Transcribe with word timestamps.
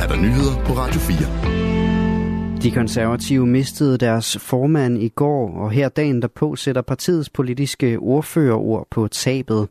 er 0.00 0.06
der 0.06 0.16
nyheder 0.16 0.64
på 0.64 0.72
Radio 0.72 1.00
4. 1.00 2.60
De 2.62 2.70
konservative 2.70 3.46
mistede 3.46 3.98
deres 3.98 4.38
formand 4.40 5.02
i 5.02 5.08
går, 5.08 5.50
og 5.56 5.70
her 5.70 5.88
dagen 5.88 6.22
derpå 6.22 6.56
sætter 6.56 6.82
partiets 6.82 7.30
politiske 7.30 7.98
ordførerord 7.98 8.86
på 8.90 9.08
tabet. 9.08 9.68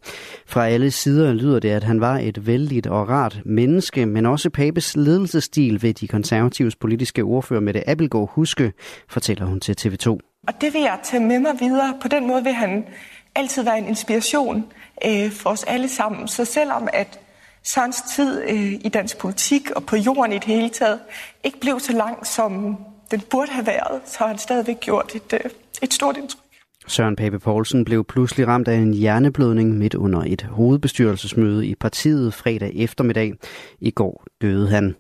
Fra 0.47 0.67
alle 0.67 0.91
sider 0.91 1.33
lyder 1.33 1.59
det, 1.59 1.69
at 1.69 1.83
han 1.83 2.01
var 2.01 2.17
et 2.17 2.47
vældigt 2.47 2.87
og 2.87 3.09
rart 3.09 3.41
menneske, 3.45 4.05
men 4.05 4.25
også 4.25 4.49
Papes 4.49 4.95
ledelsesstil 4.95 5.83
ved 5.83 5.93
de 5.93 6.07
konservatives 6.07 6.75
politiske 6.75 7.21
ordfører 7.21 7.61
Mette 7.61 7.89
Abelgaard 7.89 8.31
huske, 8.33 8.73
fortæller 9.09 9.45
hun 9.45 9.59
til 9.59 9.75
TV2. 9.81 10.09
Og 10.47 10.53
det 10.61 10.73
vil 10.73 10.81
jeg 10.81 10.99
tage 11.03 11.23
med 11.23 11.39
mig 11.39 11.51
videre. 11.59 11.93
På 12.01 12.07
den 12.07 12.27
måde 12.27 12.43
vil 12.43 12.53
han 12.53 12.85
altid 13.35 13.63
være 13.63 13.77
en 13.77 13.87
inspiration 13.87 14.65
øh, 15.05 15.31
for 15.31 15.49
os 15.49 15.63
alle 15.63 15.87
sammen. 15.87 16.27
Så 16.27 16.45
selvom 16.45 16.87
at 16.93 17.19
Sørens 17.63 18.01
tid 18.15 18.41
øh, 18.49 18.73
i 18.73 18.89
dansk 18.93 19.17
politik 19.17 19.71
og 19.71 19.85
på 19.85 19.95
jorden 19.95 20.31
i 20.31 20.35
det 20.35 20.43
hele 20.43 20.69
taget 20.69 20.99
ikke 21.43 21.59
blev 21.59 21.79
så 21.79 21.93
lang, 21.93 22.27
som 22.27 22.77
den 23.11 23.21
burde 23.21 23.51
have 23.51 23.67
været, 23.67 24.01
så 24.05 24.15
har 24.19 24.27
han 24.27 24.37
stadigvæk 24.37 24.79
gjort 24.79 25.15
et, 25.15 25.33
øh, 25.33 25.51
et 25.81 25.93
stort 25.93 26.17
indtryk. 26.17 26.39
Søren 26.89 27.15
Pape 27.15 27.39
Poulsen 27.39 27.85
blev 27.85 28.03
pludselig 28.03 28.47
ramt 28.47 28.67
af 28.67 28.75
en 28.75 28.93
hjerneblødning 28.93 29.77
midt 29.77 29.95
under 29.95 30.23
et 30.27 30.41
hovedbestyrelsesmøde 30.41 31.67
i 31.67 31.75
partiet 31.75 32.33
fredag 32.33 32.71
eftermiddag. 32.75 33.33
I 33.79 33.91
går 33.91 34.23
døde 34.41 34.69
han. 34.69 34.95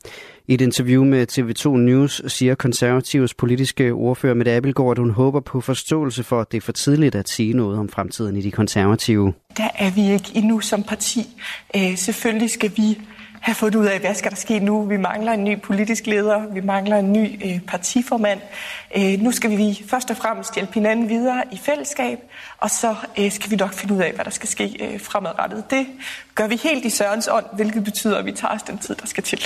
I 0.47 0.53
et 0.53 0.61
interview 0.61 1.03
med 1.03 1.27
TV2 1.31 1.69
News 1.69 2.21
siger 2.27 2.55
konservativs 2.55 3.33
politiske 3.33 3.91
ordfører 3.91 4.33
med 4.33 4.47
Abelgaard, 4.47 4.91
at 4.91 4.97
hun 4.97 5.09
håber 5.09 5.39
på 5.39 5.61
forståelse 5.61 6.23
for, 6.23 6.41
at 6.41 6.51
det 6.51 6.57
er 6.57 6.61
for 6.61 6.71
tidligt 6.71 7.15
at 7.15 7.29
sige 7.29 7.53
noget 7.53 7.79
om 7.79 7.89
fremtiden 7.89 8.35
i 8.35 8.41
de 8.41 8.51
konservative. 8.51 9.33
Der 9.59 9.69
er 9.75 9.89
vi 9.89 10.11
ikke 10.11 10.31
endnu 10.35 10.59
som 10.59 10.83
parti. 10.83 11.27
Øh, 11.75 11.97
selvfølgelig 11.97 12.49
skal 12.49 12.71
vi 12.77 13.01
have 13.41 13.55
fundet 13.55 13.79
ud 13.79 13.85
af, 13.85 13.99
hvad 13.99 14.15
skal 14.15 14.31
der 14.31 14.37
ske 14.37 14.59
nu. 14.59 14.85
Vi 14.85 14.97
mangler 14.97 15.31
en 15.31 15.43
ny 15.43 15.61
politisk 15.61 16.07
leder, 16.07 16.47
vi 16.53 16.61
mangler 16.61 16.97
en 16.97 17.13
ny 17.13 17.45
øh, 17.45 17.59
partiformand. 17.61 18.41
Øh, 18.97 19.19
nu 19.19 19.31
skal 19.31 19.57
vi 19.57 19.83
først 19.87 20.11
og 20.11 20.17
fremmest 20.17 20.55
hjælpe 20.55 20.73
hinanden 20.73 21.09
videre 21.09 21.43
i 21.51 21.57
fællesskab, 21.57 22.19
og 22.57 22.69
så 22.69 22.95
øh, 23.19 23.31
skal 23.31 23.51
vi 23.51 23.55
nok 23.55 23.73
finde 23.73 23.93
ud 23.93 23.99
af, 23.99 24.13
hvad 24.13 24.25
der 24.25 24.31
skal 24.31 24.49
ske 24.49 24.77
øh, 24.79 24.99
fremadrettet. 24.99 25.63
Det 25.69 25.87
gør 26.35 26.47
vi 26.47 26.55
helt 26.55 26.85
i 26.85 26.89
Sørens 26.89 27.29
ånd, 27.31 27.45
hvilket 27.53 27.83
betyder, 27.83 28.17
at 28.17 28.25
vi 28.25 28.31
tager 28.31 28.53
os 28.53 28.63
den 28.63 28.77
tid, 28.77 28.95
der 28.95 29.07
skal 29.07 29.23
til. 29.23 29.39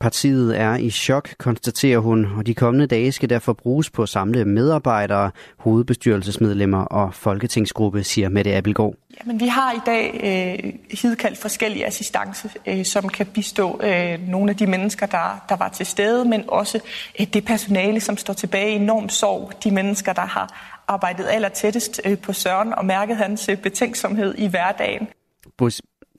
Partiet 0.00 0.60
er 0.60 0.76
i 0.76 0.90
chok, 0.90 1.28
konstaterer 1.38 1.98
hun, 1.98 2.26
og 2.36 2.46
de 2.46 2.54
kommende 2.54 2.86
dage 2.86 3.12
skal 3.12 3.30
derfor 3.30 3.52
bruges 3.52 3.90
på 3.90 4.02
at 4.02 4.08
samle 4.08 4.44
medarbejdere, 4.44 5.30
hovedbestyrelsesmedlemmer 5.56 6.84
og 6.84 7.14
folketingsgruppe, 7.14 8.04
siger 8.04 8.28
Mette 8.28 8.56
Appelgaard. 8.56 8.94
Jamen, 9.20 9.40
vi 9.40 9.46
har 9.46 9.72
i 9.72 9.80
dag 9.86 10.20
øh, 10.64 10.72
hidkaldt 11.02 11.38
forskellige 11.38 11.86
assistance, 11.86 12.50
øh, 12.66 12.84
som 12.84 13.08
kan 13.08 13.26
bistå 13.26 13.80
øh, 13.82 14.28
nogle 14.28 14.50
af 14.50 14.56
de 14.56 14.66
mennesker, 14.66 15.06
der, 15.06 15.44
der 15.48 15.56
var 15.56 15.68
til 15.68 15.86
stede, 15.86 16.24
men 16.24 16.44
også 16.48 16.80
øh, 17.20 17.26
det 17.26 17.44
personale, 17.44 18.00
som 18.00 18.16
står 18.16 18.34
tilbage 18.34 18.72
i 18.72 18.76
enorm 18.76 19.08
sorg. 19.08 19.52
De 19.64 19.70
mennesker, 19.70 20.12
der 20.12 20.26
har 20.26 20.74
arbejdet 20.88 21.26
aller 21.30 21.48
tættest 21.48 22.00
øh, 22.04 22.18
på 22.18 22.32
Søren 22.32 22.74
og 22.74 22.84
mærket 22.84 23.16
hans 23.16 23.48
øh, 23.48 23.56
betænksomhed 23.56 24.34
i 24.38 24.46
hverdagen. 24.46 25.08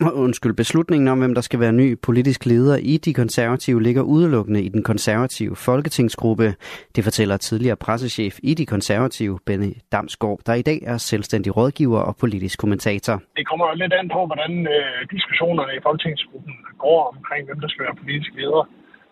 Undskyld, 0.09 0.53
beslutningen 0.53 1.07
om, 1.07 1.19
hvem 1.19 1.33
der 1.33 1.41
skal 1.41 1.59
være 1.59 1.71
ny 1.71 1.87
politisk 2.07 2.45
leder 2.45 2.77
i 2.77 2.97
de 2.97 3.13
konservative, 3.13 3.83
ligger 3.83 4.01
udelukkende 4.01 4.61
i 4.63 4.69
den 4.69 4.83
konservative 4.83 5.55
folketingsgruppe. 5.55 6.47
Det 6.95 7.03
fortæller 7.03 7.37
tidligere 7.37 7.75
pressechef 7.75 8.33
i 8.43 8.53
de 8.53 8.65
konservative, 8.65 9.39
Benny 9.45 9.71
Damsgaard, 9.91 10.39
der 10.45 10.53
i 10.53 10.61
dag 10.61 10.79
er 10.85 10.97
selvstændig 10.97 11.57
rådgiver 11.57 11.99
og 11.99 12.15
politisk 12.15 12.59
kommentator. 12.59 13.15
Det 13.37 13.47
kommer 13.47 13.73
lidt 13.73 13.93
an 13.93 14.09
på, 14.15 14.25
hvordan 14.25 14.53
øh, 14.75 14.99
diskussionerne 15.15 15.73
i 15.77 15.83
folketingsgruppen 15.83 16.55
går 16.77 17.01
omkring, 17.15 17.45
hvem 17.45 17.59
der 17.59 17.69
skal 17.69 17.85
være 17.85 17.95
politisk 18.01 18.31
leder. 18.39 18.63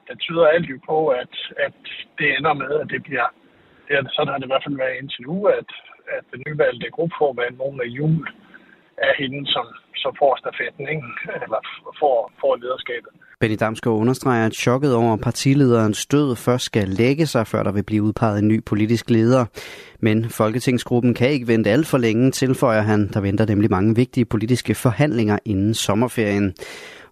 Det 0.07 0.19
tyder 0.19 0.45
alt 0.55 0.69
jo 0.69 0.77
på, 0.91 1.07
at, 1.07 1.33
at 1.65 1.79
det 2.17 2.27
ender 2.37 2.53
med, 2.53 2.71
at 2.83 2.87
det 2.93 3.03
bliver, 3.03 3.27
det 3.87 3.93
er, 3.97 4.03
sådan 4.15 4.31
har 4.31 4.37
det 4.37 4.47
i 4.47 4.53
hvert 4.53 4.65
fald 4.65 4.81
været 4.83 4.99
indtil 5.01 5.21
nu, 5.29 5.37
at, 5.59 5.69
at 6.17 6.23
den 6.31 6.39
nyvalgte 6.47 6.89
gruppeformand, 6.95 7.53
nogen 7.57 7.81
af 7.85 7.89
Jul, 7.97 8.27
er 9.07 9.13
hende, 9.21 9.41
som 9.55 9.65
så 10.03 10.09
får 10.19 10.33
stafetten, 10.41 10.85
ikke? 10.93 11.07
eller 11.43 11.59
får, 11.99 12.17
får 12.41 12.53
lederskabet. 12.63 13.11
Benny 13.39 13.57
Damsgaard 13.59 13.97
understreger, 14.03 14.45
at 14.45 14.53
chokket 14.53 14.95
over 14.95 15.17
partilederens 15.17 16.05
død 16.05 16.35
først 16.35 16.65
skal 16.65 16.87
lægge 16.87 17.25
sig, 17.25 17.47
før 17.47 17.63
der 17.63 17.71
vil 17.71 17.83
blive 17.83 18.03
udpeget 18.03 18.39
en 18.39 18.47
ny 18.47 18.63
politisk 18.65 19.09
leder. 19.09 19.45
Men 19.99 20.29
Folketingsgruppen 20.29 21.13
kan 21.13 21.29
ikke 21.29 21.47
vente 21.47 21.69
alt 21.69 21.87
for 21.87 21.97
længe, 21.97 22.31
tilføjer 22.31 22.81
han. 22.81 23.07
Der 23.13 23.21
venter 23.21 23.45
nemlig 23.45 23.69
mange 23.71 23.95
vigtige 23.95 24.25
politiske 24.25 24.75
forhandlinger 24.75 25.37
inden 25.45 25.73
sommerferien. 25.73 26.55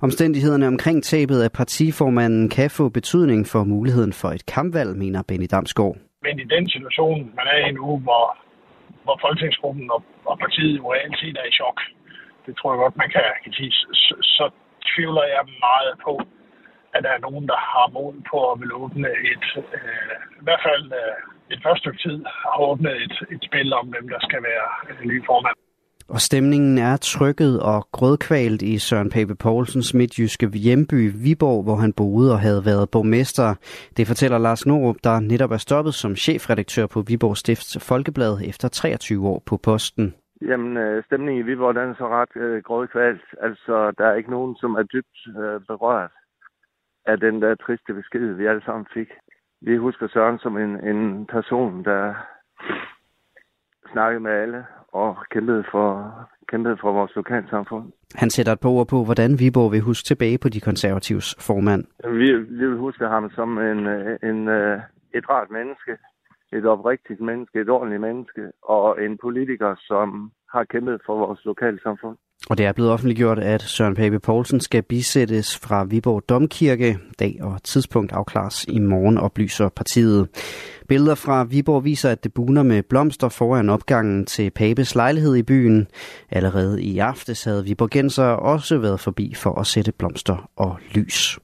Omstændighederne 0.02 0.68
omkring 0.68 1.04
tabet 1.04 1.42
af 1.42 1.52
partiformanden 1.52 2.50
kan 2.50 2.70
få 2.70 2.90
betydning 2.90 3.48
for 3.48 3.64
muligheden 3.64 4.14
for 4.14 4.30
et 4.30 4.46
kampvalg, 4.46 4.98
mener 4.98 5.24
Benny 5.28 5.48
Damsgaard. 5.52 5.96
Men 6.26 6.40
i 6.40 6.44
den 6.44 6.70
situation, 6.70 7.20
man 7.40 7.48
er 7.54 7.68
i 7.68 7.72
nu, 7.72 7.88
hvor, 8.06 8.38
hvor 9.04 9.18
Folketingsgruppen 9.24 9.92
og, 9.92 10.04
og 10.26 10.40
partiet 10.40 10.78
jo 10.78 10.94
reelt 10.94 11.18
set 11.20 11.38
er 11.42 11.48
i 11.52 11.54
chok, 11.60 11.78
det 12.48 12.54
tror 12.58 12.72
jeg 12.72 12.80
godt, 12.84 13.02
man 13.04 13.10
kan, 13.16 13.26
kan 13.44 13.54
sige, 13.60 13.72
så, 14.06 14.16
så 14.38 14.46
tvivler 14.92 15.24
jeg 15.36 15.44
meget 15.68 15.94
på, 16.06 16.14
at 16.96 17.02
der 17.06 17.12
er 17.14 17.26
nogen, 17.28 17.46
der 17.52 17.60
har 17.72 17.88
mod 17.98 18.14
på 18.32 18.38
at 18.52 18.60
vil 18.62 18.72
åbne 18.84 19.10
et, 19.34 19.48
øh, 19.78 20.14
i 20.42 20.44
hvert 20.48 20.64
fald 20.68 20.86
øh, 21.02 21.16
et 21.54 21.60
første 21.66 21.82
stykke 21.84 22.02
tid, 22.06 22.18
har 22.54 22.62
åbnet 22.70 22.96
et, 23.06 23.16
et 23.34 23.42
spil 23.50 23.74
om, 23.80 23.86
hvem 23.94 24.08
der 24.14 24.20
skal 24.28 24.42
være 24.50 24.68
øh, 24.90 25.00
ny 25.12 25.18
formand. 25.30 25.58
Og 26.10 26.22
stemningen 26.22 26.78
er 26.78 26.98
trykket 26.98 27.62
og 27.62 27.88
grødkvalt 27.92 28.62
i 28.62 28.80
Søren 28.80 29.10
Pape 29.10 29.36
Poulsens 29.36 29.94
midtjyske 29.94 30.50
hjemby 30.50 31.12
Viborg, 31.24 31.64
hvor 31.64 31.76
han 31.76 31.94
boede 31.94 32.34
og 32.34 32.40
havde 32.40 32.66
været 32.66 32.90
borgmester. 32.90 33.56
Det 33.98 34.08
fortæller 34.08 34.38
Lars 34.38 34.66
Norup, 34.66 34.96
der 35.04 35.20
netop 35.20 35.52
er 35.52 35.58
stoppet 35.58 35.94
som 35.94 36.16
chefredaktør 36.16 36.88
på 36.88 37.02
Viborg 37.02 37.38
Stifts 37.38 37.88
Folkeblad 37.88 38.42
efter 38.46 38.68
23 38.68 39.28
år 39.28 39.44
på 39.46 39.58
posten. 39.58 40.14
Jamen, 40.42 40.78
øh, 40.78 41.04
stemningen 41.06 41.46
i 41.46 41.48
Viborg, 41.48 41.76
den 41.76 41.90
er 41.90 41.96
så 41.98 42.08
ret 42.08 42.36
øh, 42.36 42.64
grådkvalt. 42.64 43.22
Altså, 43.42 43.92
der 43.98 44.06
er 44.06 44.16
ikke 44.16 44.32
nogen, 44.32 44.56
som 44.56 44.72
er 44.76 44.84
dybt 44.84 45.18
øh, 45.28 45.62
berørt 45.68 46.12
af 47.06 47.20
den 47.20 47.42
der 47.42 47.56
triste 47.56 47.94
besked, 47.94 48.34
vi 48.34 48.46
alle 48.46 48.64
sammen 48.66 48.88
fik. 48.94 49.10
Vi 49.62 49.78
husker 49.78 50.08
Søren 50.08 50.40
som 50.40 50.58
en, 50.58 50.88
en 50.92 51.26
person, 51.26 51.84
der 51.84 52.14
snakkede 53.92 54.20
med 54.20 54.32
alle 54.32 54.66
og 54.88 55.18
kæmpede 55.32 55.64
for, 55.72 56.14
kæmpede 56.48 56.78
for 56.82 56.92
vores 56.92 57.16
lokalsamfund. 57.16 57.92
Han 58.16 58.30
sætter 58.30 58.54
et 58.54 58.60
par 58.60 58.70
ord 58.70 58.88
på, 58.88 59.04
hvordan 59.04 59.40
Viborg 59.40 59.72
vil 59.72 59.82
huske 59.82 60.06
tilbage 60.06 60.38
på 60.38 60.50
de 60.50 60.60
konservatives 60.62 61.36
formand. 61.48 61.84
Vi, 62.20 62.30
vi 62.60 62.66
vil 62.70 62.78
huske 62.78 63.06
ham 63.06 63.30
som 63.30 63.58
en, 63.58 63.88
øh, 63.88 64.18
en, 64.24 64.48
øh, 64.48 64.80
et 65.14 65.30
rart 65.30 65.50
menneske, 65.52 65.92
et 66.54 66.66
oprigtigt 66.66 67.22
menneske, 67.22 67.62
et 67.62 67.70
ordentligt 67.70 68.02
menneske, 68.02 68.42
og 68.64 69.04
en 69.06 69.18
politiker, 69.18 69.76
som 69.88 70.32
har 70.54 70.64
kæmpet 70.64 71.02
for 71.06 71.18
vores 71.18 71.46
lokale 71.46 71.80
samfund. 71.84 72.18
Og 72.50 72.58
det 72.58 72.66
er 72.66 72.72
blevet 72.72 72.92
offentliggjort, 72.92 73.40
at 73.40 73.62
Søren 73.62 73.96
Pape 73.96 74.20
Poulsen 74.20 74.60
skal 74.60 74.84
bisættes 74.84 75.60
fra 75.60 75.84
Viborg 75.84 76.30
Domkirke. 76.30 76.98
Dag 77.20 77.38
og 77.42 77.64
tidspunkt 77.64 78.12
afklares 78.12 78.66
i 78.66 78.80
morgen, 78.80 79.18
oplyser 79.18 79.70
partiet. 79.70 80.30
Billeder 80.88 81.16
fra 81.16 81.44
Viborg 81.44 81.84
viser, 81.84 82.10
at 82.10 82.24
det 82.24 82.34
buner 82.34 82.64
med 82.64 82.84
blomster 82.84 83.30
foran 83.30 83.70
opgangen 83.70 84.26
til 84.26 84.52
Papes 84.52 84.96
lejlighed 84.96 85.36
i 85.36 85.44
byen. 85.44 85.88
Allerede 86.30 86.84
i 86.84 86.98
aftes 86.98 87.44
havde 87.44 87.66
Viborgenser 87.66 88.24
også 88.24 88.78
været 88.78 89.00
forbi 89.00 89.34
for 89.36 89.60
at 89.60 89.68
sætte 89.68 89.92
blomster 89.92 90.50
og 90.56 90.80
lys. 90.96 91.40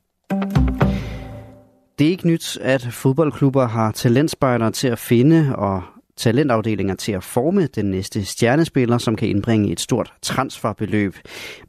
Det 1.99 2.07
er 2.07 2.11
ikke 2.11 2.27
nyt, 2.27 2.57
at 2.61 2.81
fodboldklubber 2.81 3.65
har 3.65 3.91
talentspejdere 3.91 4.71
til 4.71 4.87
at 4.87 4.99
finde 4.99 5.55
og 5.55 5.83
talentafdelinger 6.17 6.95
til 6.95 7.11
at 7.11 7.23
forme 7.23 7.67
den 7.67 7.85
næste 7.85 8.25
stjernespiller, 8.25 8.97
som 8.97 9.15
kan 9.15 9.27
indbringe 9.27 9.71
et 9.71 9.79
stort 9.79 10.13
transferbeløb. 10.21 11.15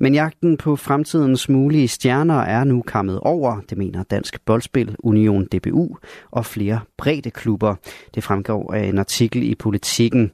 Men 0.01 0.15
jagten 0.15 0.57
på 0.57 0.77
fremtidens 0.77 1.49
mulige 1.49 1.89
stjerner 1.89 2.39
er 2.39 2.65
nu 2.65 2.83
kommet 2.87 3.21
over, 3.21 3.61
det 3.71 3.79
mener 3.79 4.03
Dansk 4.03 4.45
Boldspil 4.45 4.97
Union 4.99 5.45
DBU 5.45 5.97
og 6.31 6.47
flere 6.47 6.81
brede 6.99 7.31
klubber. 7.31 7.75
Det 8.15 8.25
fremgår 8.25 8.75
af 8.75 8.85
en 8.85 8.99
artikel 8.99 9.43
i 9.43 9.55
Politiken. 9.55 10.31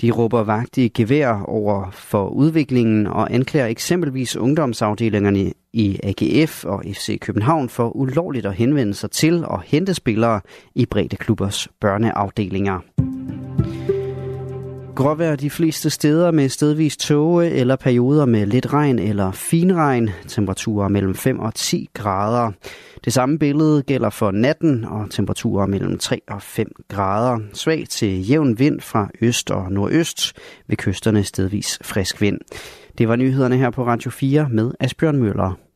De 0.00 0.10
råber 0.10 0.42
vagt 0.42 0.76
i 0.78 0.88
gevær 0.88 1.42
over 1.42 1.90
for 1.90 2.28
udviklingen 2.28 3.06
og 3.06 3.34
anklager 3.34 3.66
eksempelvis 3.66 4.36
ungdomsafdelingerne 4.36 5.52
i 5.72 6.00
AGF 6.02 6.64
og 6.64 6.82
FC 6.86 7.18
København 7.20 7.68
for 7.68 7.96
ulovligt 7.96 8.46
at 8.46 8.54
henvende 8.54 8.94
sig 8.94 9.10
til 9.10 9.44
og 9.44 9.62
hente 9.62 9.94
spillere 9.94 10.40
i 10.74 10.86
brede 10.86 11.16
klubbers 11.16 11.68
børneafdelinger. 11.80 12.80
Gråvejr 14.98 15.36
de 15.36 15.50
fleste 15.50 15.90
steder 15.90 16.30
med 16.30 16.48
stedvis 16.48 16.96
tåge 16.96 17.50
eller 17.50 17.76
perioder 17.76 18.26
med 18.26 18.46
lidt 18.46 18.72
regn 18.72 18.98
eller 18.98 19.32
finregn. 19.32 20.10
Temperaturer 20.28 20.88
mellem 20.88 21.14
5 21.14 21.38
og 21.40 21.54
10 21.54 21.88
grader. 21.94 22.52
Det 23.04 23.12
samme 23.12 23.38
billede 23.38 23.82
gælder 23.82 24.10
for 24.10 24.30
natten 24.30 24.84
og 24.84 25.10
temperaturer 25.10 25.66
mellem 25.66 25.98
3 25.98 26.20
og 26.28 26.42
5 26.42 26.72
grader. 26.88 27.38
Svag 27.52 27.84
til 27.88 28.28
jævn 28.28 28.58
vind 28.58 28.80
fra 28.80 29.08
øst 29.20 29.50
og 29.50 29.72
nordøst. 29.72 30.32
Ved 30.66 30.76
kysterne 30.76 31.24
stedvis 31.24 31.78
frisk 31.82 32.20
vind. 32.20 32.38
Det 32.98 33.08
var 33.08 33.16
nyhederne 33.16 33.56
her 33.56 33.70
på 33.70 33.86
Radio 33.86 34.10
4 34.10 34.48
med 34.50 34.70
Asbjørn 34.80 35.16
Møller. 35.16 35.67